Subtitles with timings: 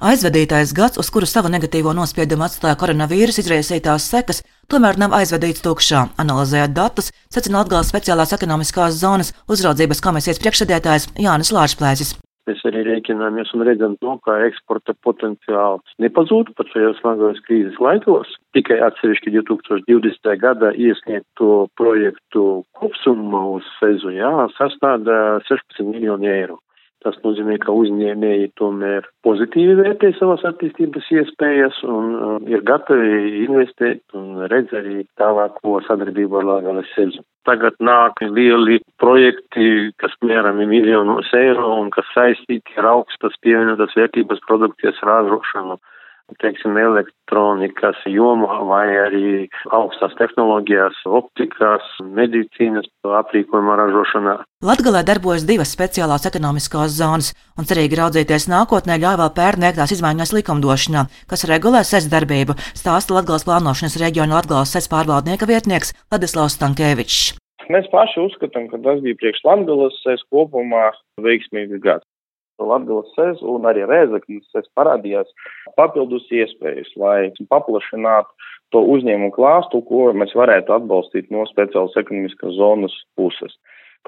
[0.00, 4.38] Aizvadītais gads, uz kuru savu negatīvo nospiedumu atstāja koronavīrusa izraisītās sekas,
[4.72, 6.06] tomēr nav aizvadīts tukšā.
[6.22, 12.14] Analizējot datus, secina Latvijas speciālās ekonomiskās zonas uzraudzības komisijas priekšsēdētājs Jānis Lāčplēsis.
[12.48, 18.32] Mēs arī rēķināmies un redzam to, ka eksporta potenciāls nepazūd pat šajos smagajos krīzes laikos.
[18.56, 20.32] Tikai atsevišķi 2020.
[20.40, 25.20] gada iesniegto projektu kopsumma uz sezu jā, sastāda
[25.52, 26.56] 16 miljoni eiro.
[27.00, 34.02] Tas nozīmē, ka uzņēmēji tomēr pozitīvi vērtē savas attīstības iespējas un uh, ir gatavi investēt
[34.18, 37.24] un redz arī tālāko sadarbību ar Lāgales sezu.
[37.48, 43.96] Tagad nāk lieli projekti, kas mēram ir miljonos eiro un kas saistīti ar augstas pievienotās
[43.96, 45.80] vērtības produkcijas ražošanu
[46.42, 49.24] teiksim, elektronikas jomā vai arī
[49.76, 51.86] augstās tehnoloģijās, optikās,
[52.18, 52.88] medicīnas
[53.20, 54.36] aprīkojuma ražošanā.
[54.66, 60.34] Latgalē darbojas divas speciālās ekonomiskās zonas, un cerīgi raudzīties nākotnē ļauj vēl pērn veiktās izmaiņas
[60.38, 67.36] likumdošanā, kas regulē SES darbību, stāsta Latgales plānošanas reģiona Latgales SES pārvaldnieka vietnieks Ladislavs Stankēvičs.
[67.70, 70.88] Mēs paši uzskatām, ka tas bija priekš Latgales SES kopumā
[71.22, 72.06] veiksmīgs gads.
[72.66, 75.28] Latgales sēs un arī Rēzaknis sēs parādījās
[75.78, 82.94] papildus iespējas, lai paplašinātu to uzņēmumu klāstu, ko mēs varētu atbalstīt no speciālas ekonomiskās zonas
[83.18, 83.56] puses.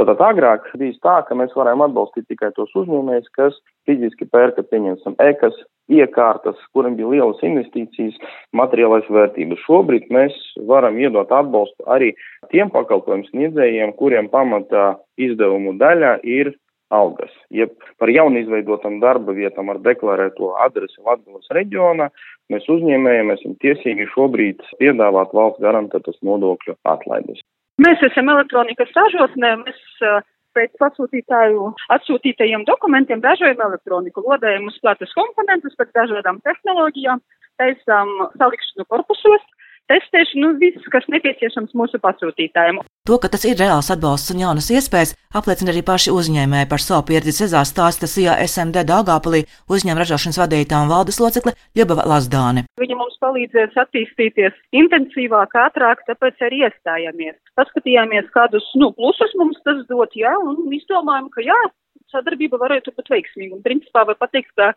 [0.00, 3.58] Tātad agrāk bija tā, ka mēs varējām atbalstīt tikai tos uzņēmējus, kas
[3.88, 5.58] fiziski pērka, pieņemsim, ekas,
[5.92, 8.16] iekārtas, kuriem bija lielas investīcijas,
[8.56, 9.60] materiālais vērtības.
[9.66, 10.36] Šobrīd mēs
[10.68, 12.12] varam iedot atbalstu arī
[12.54, 16.54] tiem pakalpojumu sniedzējiem, kuriem pamatā izdevumu daļa ir
[16.92, 17.32] algas.
[17.50, 17.66] Ja
[18.00, 22.10] par jaunizveidotam darba vietam ar deklarēto adresi Latvijas reģionā,
[22.52, 27.40] mēs uzņēmējiem esam tiesīgi šobrīd piedāvāt valsts garantētas nodokļu atlaides.
[27.82, 29.80] Mēs esam elektronikas ražotnē, mēs
[30.56, 37.22] pēc pasūtītāju atsūtītajiem dokumentiem ražojam elektroniku, lodējam uz platas komponentus pēc dažādām tehnoloģijām,
[37.60, 39.48] taisām salikšanu korpusos
[39.90, 42.80] testēšanu, nu, viss, kas nepieciešams mūsu pasūtītājiem.
[43.08, 47.06] To, ka tas ir reāls atbalsts un jaunas iespējas, apliecina arī paši uzņēmēji par savu
[47.10, 49.42] pieredzi sezā stāsta SIA SMD Dāngāpolī
[49.72, 52.66] uzņēmuma ražošanas vadītā un valdes locekle Ļubava Lazdāne.
[52.78, 57.38] Viņa mums palīdzēs attīstīties intensīvāk, ātrāk, tāpēc arī iestājāmies.
[57.58, 61.58] Paskatījāmies, kādus nu, plusus mums tas dot, jā, un izdomājām, ka jā,
[62.12, 63.56] sadarbība varētu būt veiksmīga.
[63.56, 64.72] Un principā var pateikt, ka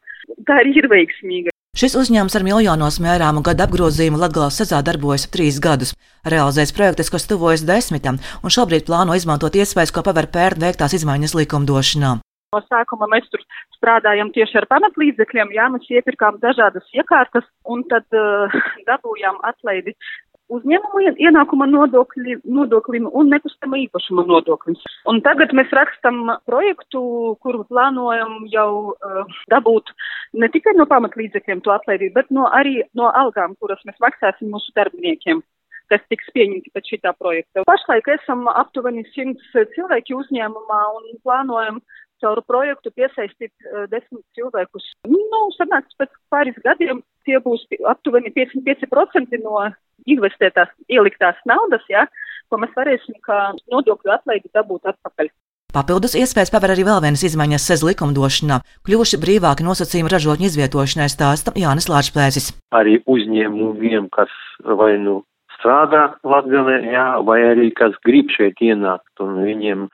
[0.48, 1.55] tā arī ir veiksmīga.
[1.76, 5.90] Šis uzņēmums ar miljonos mērām un gada apgrozījumu Latvijas sezā darbojas trīs gadus.
[6.24, 11.36] Realizēs projektus, kas tuvojas desmitam, un šobrīd plāno izmantot iespējas, ko paver pērn veiktās izmaiņas
[11.36, 12.14] likumdošanā.
[12.56, 13.44] No sākuma mēs tur
[13.76, 18.56] strādājam tieši ar pamatlīdzekļiem, jā, mēs iepirkām dažādas iekārtas un tad uh,
[18.88, 19.98] dabūjām atlaidi
[20.54, 24.78] uzņēmumu ienākuma nodokļi, nodoklim un nekustamā īpašuma nodoklim.
[25.10, 27.02] Un tagad mēs rakstam projektu,
[27.42, 29.92] kuru plānojam jau uh, dabūt
[30.38, 34.76] ne tikai no pamatlīdzekļiem to atlaidīt, bet no arī no algām, kuras mēs maksāsim mūsu
[34.78, 35.44] darbiniekiem
[35.92, 37.62] kas tiks pieņemti pēc šitā projekta.
[37.70, 41.78] Pašlaik esam aptuveni simts cilvēki uzņēmumā un plānojam
[42.24, 44.88] caur projektu piesaistīt uh, desmit cilvēkus.
[45.10, 49.60] Nu, sanāks pēc pāris gadiem tie būs aptuveni 55% no
[50.10, 52.06] investētās, ieliktās naudas, ja,
[52.50, 55.32] ko mēs varēsim kā nodokļu atlaidi dabūt atpakaļ.
[55.76, 61.52] Papildus iespējas paver arī vēl vienas izmaiņas sez likumdošanā, kļuvuši brīvāki nosacījumi ražotņu izvietošanai stāsta
[61.60, 62.54] Jānis Lāčplēsis.
[62.72, 64.32] Arī uzņēmumiem, kas
[64.64, 65.18] vai nu
[65.58, 69.88] strādā Latgalē, jā, vai arī kas grib šeit ienākt un viņiem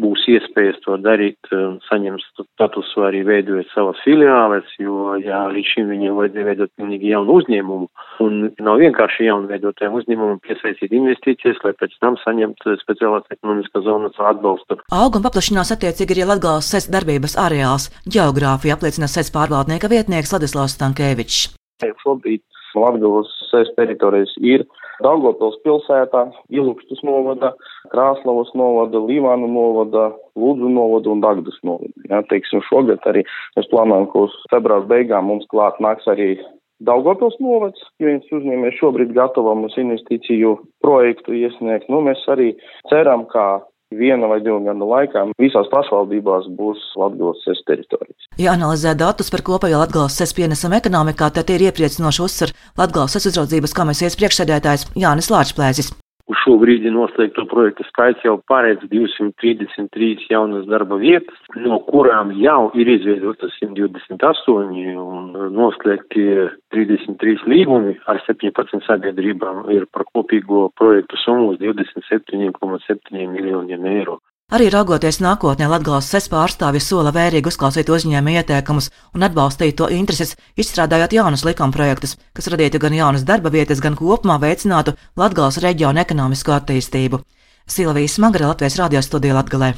[0.00, 1.50] būs iespējas to darīt,
[1.88, 7.38] saņems statusu arī veidojot savas filiāles, jo, jā, līdz šim viņiem vajadzēja veidot pilnīgi jaunu
[7.40, 7.88] uzņēmumu,
[8.24, 14.20] un nav vienkārši jaunu veidotājiem uzņēmumu piesaistīt investīcijas, lai pēc tam saņemtu speciālās ekonomiskās zonas
[14.32, 14.80] atbalstu.
[14.94, 17.90] Aug un paplašinās attiecīgi arī Latgales SES darbības areāls.
[18.06, 21.56] Geogrāfija apliecina SES pārvaldnieka vietnieks Ladislavs Stankēvičs.
[22.02, 22.40] Šobrīd
[22.76, 24.66] Latgales SES teritorijas ir
[25.04, 27.52] Daugopils pilsētā, Ilūkstus novada,
[27.92, 31.92] Krāslavas novada, Līvānu novada, Lūdzu novada un Dagdas novada.
[32.10, 33.24] Jā, teiksim, šogad arī
[33.58, 36.34] mēs plānojam, ka uz februāra beigām mums klāt nāks arī
[36.84, 41.88] Daugopils novads, jo viens uzņēmējs šobrīd gatavo mums investīciju projektu iesniegt.
[41.92, 42.50] Nu, mēs arī
[42.90, 43.64] ceram, ka
[43.94, 48.30] viena vai divu gadu laikā visās pašvaldībās būs Latvijas SES teritorijas.
[48.40, 53.30] Ja analizē datus par kopējo Latvijas SES pienesumu ekonomikā, tad ir iepriecinoši uzsver Latvijas SES
[53.32, 55.94] uzraudzības komisijas priekšsēdētājs Jānis Lāčplēzis.
[56.26, 62.72] Uz šo brīdi noslēgto projektu skaits jau paredz 233 jaunas darba vietas, no kurām jau
[62.74, 66.26] ir izveidotas 128 un noslēgti
[66.74, 74.18] 33 līgumi ar 17 sabiedrībām ir par kopīgo projektu summu uz 27,7 miljoniem eiro.
[74.46, 78.86] Arī raugoties nākotnē, Latvijas SES pārstāvja sola vērīgi uzklausīt uzņēmēju ieteikumus
[79.18, 84.38] un atbalstīt to intereses, izstrādājot jaunus likumprojektus, kas radītu gan jaunas darba vietas, gan kopumā
[84.44, 87.24] veicinātu Latvijas reģionu ekonomisko attīstību.
[87.66, 89.76] Silvijas Smagra Latvijas radio studijā Latgalē.